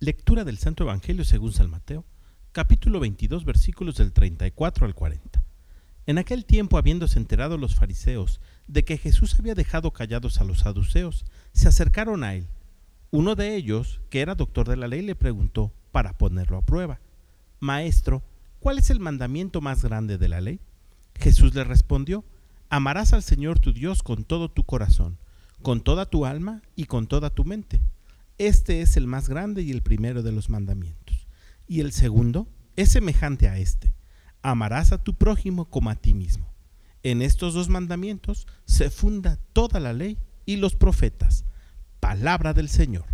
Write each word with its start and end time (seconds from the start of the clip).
Lectura 0.00 0.44
del 0.44 0.58
Santo 0.58 0.84
Evangelio 0.84 1.24
según 1.24 1.52
San 1.52 1.70
Mateo, 1.70 2.04
capítulo 2.52 3.00
22, 3.00 3.44
versículos 3.44 3.96
del 3.96 4.12
34 4.12 4.86
al 4.86 4.94
40. 4.94 5.42
En 6.06 6.18
aquel 6.18 6.44
tiempo, 6.44 6.78
habiéndose 6.78 7.18
enterado 7.18 7.58
los 7.58 7.74
fariseos 7.74 8.40
de 8.68 8.84
que 8.84 8.96
Jesús 8.96 9.36
había 9.36 9.56
dejado 9.56 9.90
callados 9.90 10.40
a 10.40 10.44
los 10.44 10.60
saduceos, 10.60 11.24
se 11.52 11.66
acercaron 11.66 12.22
a 12.22 12.36
él. 12.36 12.46
Uno 13.10 13.34
de 13.34 13.56
ellos, 13.56 14.00
que 14.08 14.20
era 14.20 14.36
doctor 14.36 14.68
de 14.68 14.76
la 14.76 14.86
ley, 14.86 15.02
le 15.02 15.16
preguntó, 15.16 15.72
para 15.90 16.16
ponerlo 16.16 16.58
a 16.58 16.62
prueba, 16.62 17.00
Maestro, 17.58 18.22
¿cuál 18.60 18.78
es 18.78 18.90
el 18.90 19.00
mandamiento 19.00 19.60
más 19.60 19.82
grande 19.82 20.16
de 20.16 20.28
la 20.28 20.40
ley? 20.40 20.60
Jesús 21.16 21.56
le 21.56 21.64
respondió, 21.64 22.24
Amarás 22.70 23.14
al 23.14 23.24
Señor 23.24 23.58
tu 23.58 23.72
Dios 23.72 24.04
con 24.04 24.22
todo 24.22 24.48
tu 24.48 24.62
corazón, 24.62 25.18
con 25.60 25.80
toda 25.80 26.06
tu 26.06 26.24
alma 26.24 26.62
y 26.76 26.84
con 26.84 27.08
toda 27.08 27.30
tu 27.30 27.44
mente 27.44 27.80
este 28.38 28.82
es 28.82 28.96
el 28.96 29.06
más 29.06 29.28
grande 29.28 29.62
y 29.62 29.70
el 29.72 29.82
primero 29.82 30.22
de 30.22 30.32
los 30.32 30.48
mandamientos. 30.48 31.26
Y 31.66 31.80
el 31.80 31.92
segundo 31.92 32.48
es 32.76 32.90
semejante 32.90 33.48
a 33.48 33.58
este. 33.58 33.92
Amarás 34.42 34.92
a 34.92 35.02
tu 35.02 35.14
prójimo 35.14 35.68
como 35.68 35.90
a 35.90 35.96
ti 35.96 36.14
mismo. 36.14 36.48
En 37.02 37.22
estos 37.22 37.54
dos 37.54 37.68
mandamientos 37.68 38.46
se 38.64 38.90
funda 38.90 39.38
toda 39.52 39.80
la 39.80 39.92
ley 39.92 40.18
y 40.46 40.56
los 40.56 40.76
profetas. 40.76 41.44
Palabra 42.00 42.54
del 42.54 42.68
Señor. 42.68 43.04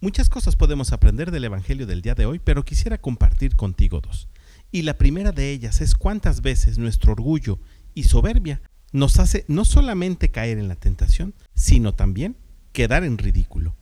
Muchas 0.00 0.28
cosas 0.28 0.54
podemos 0.54 0.92
aprender 0.92 1.30
del 1.30 1.44
Evangelio 1.44 1.86
del 1.86 2.02
día 2.02 2.14
de 2.14 2.26
hoy, 2.26 2.38
pero 2.38 2.62
quisiera 2.62 2.98
compartir 2.98 3.56
contigo 3.56 4.02
dos. 4.02 4.28
Y 4.70 4.82
la 4.82 4.98
primera 4.98 5.32
de 5.32 5.50
ellas 5.50 5.80
es 5.80 5.94
cuántas 5.94 6.42
veces 6.42 6.76
nuestro 6.76 7.12
orgullo 7.12 7.58
y 7.94 8.04
soberbia 8.04 8.60
nos 8.92 9.18
hace 9.18 9.46
no 9.48 9.64
solamente 9.64 10.30
caer 10.30 10.58
en 10.58 10.68
la 10.68 10.76
tentación, 10.76 11.34
sino 11.54 11.94
también 11.94 12.36
quedar 12.74 13.04
en 13.04 13.16
ridículo. 13.16 13.76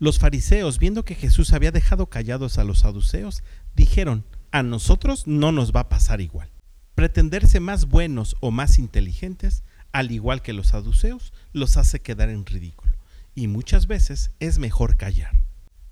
Los 0.00 0.18
fariseos, 0.18 0.80
viendo 0.80 1.04
que 1.04 1.14
Jesús 1.14 1.52
había 1.52 1.70
dejado 1.70 2.06
callados 2.08 2.58
a 2.58 2.64
los 2.64 2.80
saduceos, 2.80 3.44
dijeron, 3.76 4.24
a 4.50 4.64
nosotros 4.64 5.26
no 5.26 5.52
nos 5.52 5.70
va 5.70 5.80
a 5.80 5.88
pasar 5.88 6.20
igual. 6.20 6.50
Pretenderse 6.96 7.60
más 7.60 7.84
buenos 7.84 8.36
o 8.40 8.50
más 8.50 8.78
inteligentes, 8.78 9.62
al 9.92 10.10
igual 10.10 10.40
que 10.40 10.54
los 10.54 10.68
saduceos, 10.68 11.32
los 11.52 11.76
hace 11.76 12.00
quedar 12.00 12.30
en 12.30 12.46
ridículo. 12.46 12.94
Y 13.34 13.48
muchas 13.48 13.86
veces 13.86 14.32
es 14.40 14.58
mejor 14.58 14.96
callar. 14.96 15.42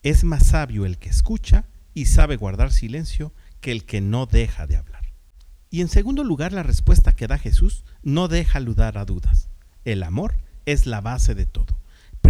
Es 0.03 0.25
más 0.25 0.47
sabio 0.47 0.87
el 0.87 0.99
que 0.99 1.11
escucha 1.11 1.67
y 1.93 2.07
sabe 2.07 2.37
guardar 2.37 2.73
silencio 2.73 3.35
que 3.61 3.71
el 3.71 3.85
que 3.85 4.01
no 4.01 4.25
deja 4.25 4.67
de 4.67 4.77
hablar. 4.77 5.13
Y 5.69 5.83
en 5.83 5.89
segundo 5.89 6.25
lugar, 6.25 6.55
la 6.55 6.63
respuesta 6.63 7.13
que 7.13 7.27
da 7.27 7.37
Jesús 7.37 7.85
no 8.03 8.29
deja 8.29 8.61
lugar 8.61 8.97
a 8.97 9.05
dudas. 9.05 9.51
El 9.85 10.03
amor 10.03 10.37
es 10.65 10.87
la 10.87 11.03
base 11.03 11.35
de 11.35 11.45
todo. 11.45 11.80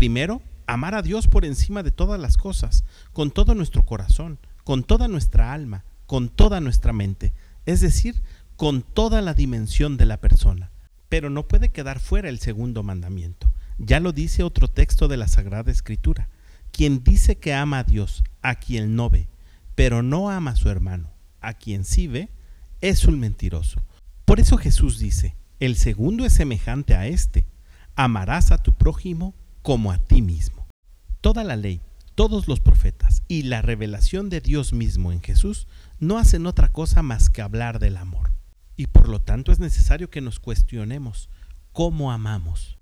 Primero, 0.01 0.41
amar 0.67 0.95
a 0.95 1.03
Dios 1.03 1.27
por 1.27 1.45
encima 1.45 1.83
de 1.83 1.91
todas 1.91 2.19
las 2.19 2.39
cosas, 2.39 2.87
con 3.13 3.31
todo 3.31 3.55
nuestro 3.55 3.85
corazón, 3.85 4.39
con 4.65 4.83
toda 4.83 5.09
nuestra 5.09 5.53
alma, 5.53 5.85
con 6.07 6.31
toda 6.31 6.59
nuestra 6.63 6.95
mente, 6.95 7.35
es 7.67 7.83
decir, 7.83 8.23
con 8.57 8.81
toda 8.81 9.21
la 9.21 9.35
dimensión 9.35 9.99
de 9.99 10.07
la 10.07 10.19
persona. 10.19 10.71
Pero 11.11 11.29
no 11.29 11.47
puede 11.47 11.69
quedar 11.69 12.01
fuera 12.01 12.31
el 12.31 12.39
segundo 12.39 12.83
mandamiento. 12.83 13.53
Ya 13.77 14.01
lo 14.01 14.13
dice 14.13 14.43
otro 14.43 14.69
texto 14.69 15.07
de 15.07 15.19
la 15.19 15.29
Sagrada 15.29 15.71
Escritura. 15.71 16.31
Quien 16.73 17.05
dice 17.05 17.37
que 17.37 17.53
ama 17.53 17.81
a 17.81 17.85
Dios, 17.85 18.25
a 18.41 18.55
quien 18.55 18.97
no 18.97 19.11
ve, 19.11 19.29
pero 19.75 20.03
no 20.03 20.31
ama 20.31 20.53
a 20.53 20.57
su 20.57 20.71
hermano, 20.71 21.11
a 21.43 21.53
quien 21.53 21.85
sí 21.85 22.07
ve, 22.07 22.31
es 22.81 23.05
un 23.05 23.21
mentiroso. 23.21 23.83
Por 24.25 24.41
eso 24.41 24.57
Jesús 24.57 24.99
dice, 24.99 25.37
el 25.59 25.77
segundo 25.77 26.25
es 26.25 26.33
semejante 26.33 26.95
a 26.95 27.07
este, 27.07 27.45
amarás 27.97 28.51
a 28.51 28.57
tu 28.57 28.73
prójimo 28.73 29.35
como 29.63 29.93
a 29.93 29.99
ti 29.99 30.23
mismo. 30.23 30.67
Toda 31.21 31.45
la 31.45 31.57
ley, 31.57 31.81
todos 32.15 32.49
los 32.49 32.61
profetas 32.61 33.23
y 33.29 33.45
la 33.45 33.63
revelación 33.63 34.29
de 34.31 34.41
Dios 34.41 34.73
mismo 34.73 35.13
en 35.13 35.23
Jesús 35.23 35.67
no 35.99 36.19
hacen 36.19 36.47
otra 36.47 36.69
cosa 36.69 37.03
más 37.03 37.31
que 37.31 37.43
hablar 37.43 37.79
del 37.79 37.97
amor. 37.97 38.31
Y 38.77 38.87
por 38.87 39.09
lo 39.09 39.21
tanto 39.21 39.53
es 39.53 39.59
necesario 39.59 40.11
que 40.11 40.21
nos 40.21 40.41
cuestionemos 40.41 41.29
cómo 41.73 42.13
amamos. 42.13 42.79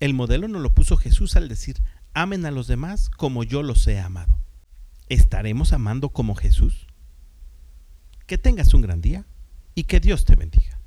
El 0.00 0.14
modelo 0.14 0.48
nos 0.48 0.62
lo 0.62 0.74
puso 0.74 0.96
Jesús 0.96 1.36
al 1.36 1.48
decir, 1.48 1.82
amen 2.14 2.46
a 2.46 2.50
los 2.50 2.66
demás 2.66 3.10
como 3.10 3.44
yo 3.44 3.62
los 3.62 3.86
he 3.86 3.98
amado. 3.98 4.38
¿Estaremos 5.08 5.72
amando 5.72 6.10
como 6.10 6.34
Jesús? 6.34 6.86
Que 8.26 8.38
tengas 8.38 8.74
un 8.74 8.82
gran 8.82 9.00
día 9.00 9.26
y 9.74 9.84
que 9.84 10.00
Dios 10.00 10.24
te 10.24 10.36
bendiga. 10.36 10.77